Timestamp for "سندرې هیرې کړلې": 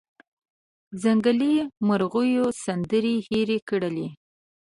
2.63-4.07